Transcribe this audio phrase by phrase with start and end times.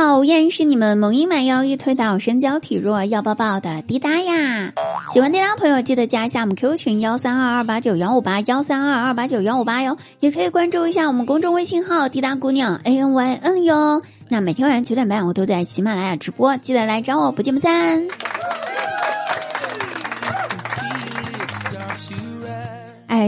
[0.00, 4.72] 好，我依然是你们萌音满腰一推倒身娇体弱要抱抱的滴答呀！
[5.12, 14.00] 喜欢滴答朋友记得加一下我们 Q 群幺三二二八九幺五八幺三二二八九幺五八哟，也可以关注一下我们公众微信号滴答姑娘 A N Y N 哟。
[14.30, 18.02] 那每天晚上九点半我都在喜马拉雅直播，记得来找我，不见不散。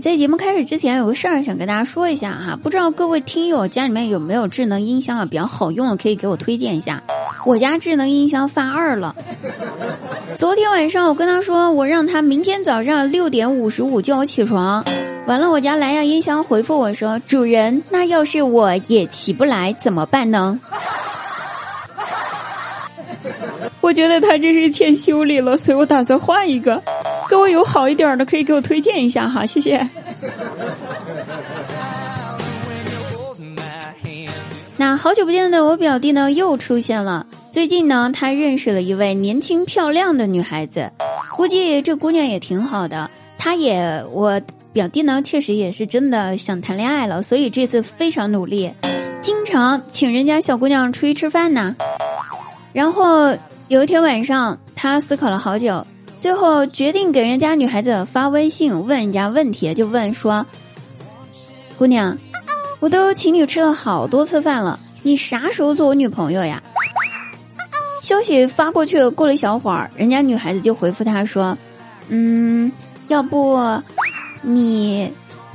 [0.00, 7.02] 在节目开始之前，有个事儿想跟大家说一下哈，不知道各位听友家里面有没有智能音箱啊，比较好用的可以给我推荐一下。
[7.44, 9.14] 我家智能音箱犯二了，
[10.38, 14.82] 昨天晚上我跟他说，我让他明天早上六点五十五叫我起床，
[15.26, 20.58] 完了我家蓝牙音箱回复我说，主人，那要是我也起不来怎么办呢？
[23.80, 26.82] 我觉得他这是欠修理了，所以我打算换一个。
[27.28, 29.88] 各位有好一点的可以给我推荐一下哈，谢谢。
[34.80, 37.26] 那好久不见的我表弟呢又出现了。
[37.52, 40.90] 最近呢，他认识了一位年轻漂亮的女孩子，
[41.36, 43.10] 估计这姑娘也挺好的。
[43.36, 44.40] 他也，我
[44.72, 48.72] 表弟呢确实也是真的想谈恋爱了，所以这次非常努力，
[49.20, 51.76] 经常请人家小姑娘出去吃饭呢。
[52.72, 53.36] 然后
[53.68, 55.86] 有一天晚上，他思考了好久。
[56.18, 60.46] 最后决定给人家女孩子发微信问人家问题，就问说
[61.76, 62.16] ：“姑娘，
[62.80, 66.62] 我都请你吃了好多次饭了，你啥时候做我女朋友呀？”
[68.02, 71.56] 消息发过去，过了一小会儿，人家女孩子就回复他说
[72.08, 72.72] ：“嗯，
[73.08, 73.60] 要不
[74.42, 75.12] 你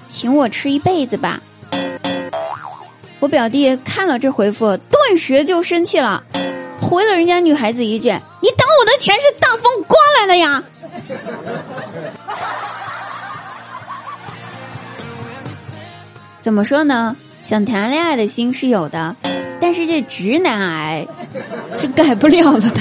[0.07, 1.41] 请我吃一辈子吧。”
[3.19, 6.23] 我表弟看了这回复，顿时就生气了。
[6.79, 8.09] 回了人家女孩子一句
[8.39, 10.63] ：“你当我的钱是大风刮来的呀？”
[16.45, 17.15] 怎么说呢？
[17.41, 19.15] 想谈恋爱的心是有的，
[19.59, 21.07] 但是这直男癌
[21.75, 22.79] 是改不了了的。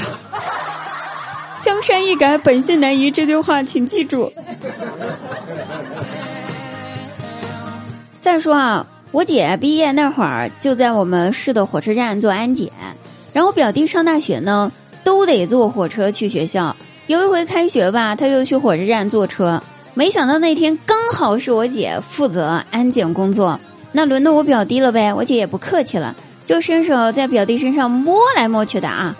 [1.61, 4.31] 江山易改，本性难移，这句话请记住。
[8.21, 12.71] 再说啊，我姐毕业那会儿就在我们市的火车站做安检。
[13.33, 14.71] 然后表弟上大学呢，
[15.03, 16.75] 都得坐火车去学校。
[17.07, 19.59] 有一回开学吧，他又去火车站坐车。
[19.95, 23.59] 没想到那天刚好是我姐负责安检工作，
[23.93, 25.11] 那轮到我表弟了呗。
[25.13, 26.13] 我姐也不客气了，
[26.45, 29.15] 就伸手在表弟身上摸来摸去的啊，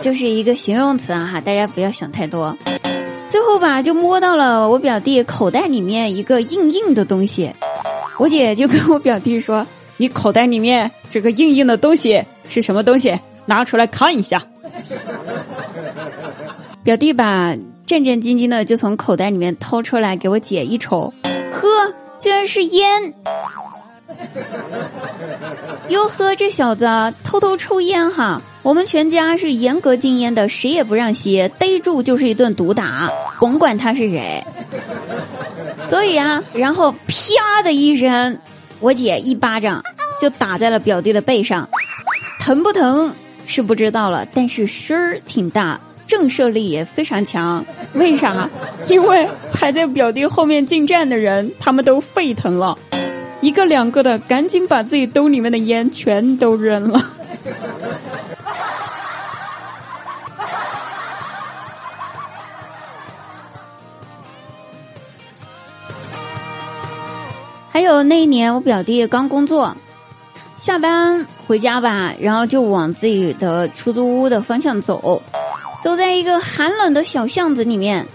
[0.00, 2.56] 就是一个形容词啊哈，大家不要想太多。
[3.28, 7.52] 最后吧，就摸到了我表弟口袋里面一个硬硬的东西，
[8.18, 9.66] 我姐就跟我表弟说。
[9.96, 13.16] 你口袋里面这个硬硬的东西是什么东西？
[13.46, 14.42] 拿出来看一下。
[16.82, 17.54] 表弟吧，
[17.86, 21.12] 战战兢兢的就从口袋里面掏出来给我姐一瞅，
[21.52, 21.68] 呵，
[22.18, 23.12] 居然是烟！
[25.88, 26.86] 哟呵，这小子
[27.24, 28.40] 偷偷抽烟哈！
[28.62, 34.42] 我们全家是严格禁烟的，谁也不让吸，逮住就是一顿毒打，甭管他是谁。
[35.90, 38.38] 所以啊，然后啪的一声。
[38.80, 39.82] 我姐一巴掌
[40.20, 41.68] 就打在了表弟的背上，
[42.40, 43.12] 疼不疼
[43.46, 47.64] 是不知道了，但是声儿挺大，震慑力也非常强。
[47.94, 48.48] 为啥？
[48.88, 52.76] 因为排在表弟后面进站的人，他们都沸腾了，
[53.40, 57.00] 一个两个的赶紧把自己兜里面的烟全都扔了。
[67.70, 69.76] 还有那一年，我表弟刚工作，
[70.58, 75.20] 下班回家吧，然后就往自己的出租屋的方向走，
[75.84, 78.06] 走在一个寒冷的小巷子里面，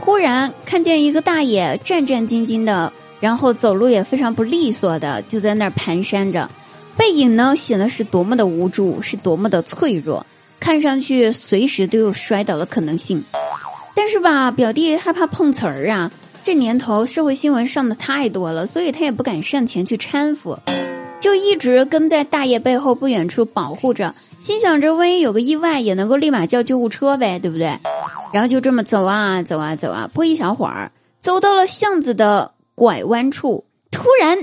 [0.00, 6.50] 忽然看见一个大爷战战兢兢的，然后走路也非常不利索的，就在那儿蹒跚着，
[6.96, 10.26] 背影呢显得是多么的无助，是多么的脆弱，
[10.58, 13.22] 看上去随时都有摔倒的可能性。
[13.94, 16.10] 但是吧，表弟害怕碰瓷儿啊。
[16.42, 20.58] 这年头社会新闻上的太多了，所以他也不敢上前去搀扶，
[21.22, 27.78] 就一直跟在大爷背后不远处保护着，心想着万一有个意外也能够立马叫救护车呗，对不对？
[28.32, 30.90] 然后就这么走啊走啊走啊，不一小会儿，
[31.20, 34.36] 走到了巷子的拐弯处，突然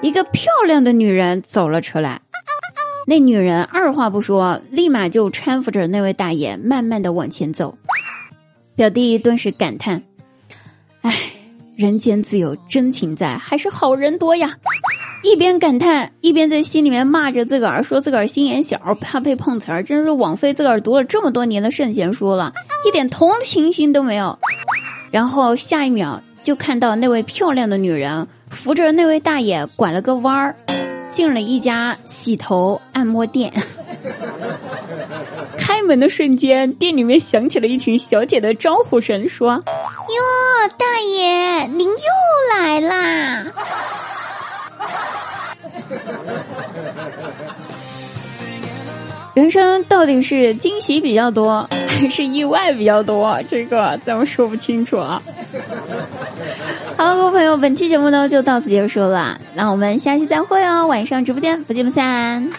[0.00, 2.22] 一个漂亮的女人走了出来，
[3.06, 7.76] 那女人二话不说，立马就搀扶着那位大爷慢慢的往前走，
[8.74, 10.02] 表弟顿时感叹。
[11.02, 11.14] 唉，
[11.76, 14.56] 人间自有真情在，还是好人多呀！
[15.22, 22.52] 一边感叹，一边在心里面骂着自个儿，说自个儿心眼小，怕被碰瓷儿，真是枉费自个儿读了这么多年的圣贤书了，
[22.86, 24.38] 一点同情心都没有。
[25.10, 30.54] 然后下一秒就看到那位漂亮的女人扶着那位大爷拐了个弯儿，
[31.10, 33.52] 进了一家洗头按摩店。
[35.58, 43.44] 开门的瞬间，店里面响起了一群小姐的招呼声，说：“哟，大爷，您又来啦！”
[49.34, 53.40] 人生到底是惊喜比较多，还 是意外比较多？
[53.48, 55.22] 这个咱们说不清楚啊。
[56.96, 62.50] 好了，各位朋友，本期节目呢就到此结束了，那我们下期再会哦，晚上直播间不见不散。